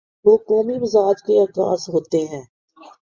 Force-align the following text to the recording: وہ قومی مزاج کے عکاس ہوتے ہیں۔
وہ 0.25 0.37
قومی 0.47 0.77
مزاج 0.79 1.23
کے 1.23 1.43
عکاس 1.43 1.89
ہوتے 1.89 2.25
ہیں۔ 2.25 2.43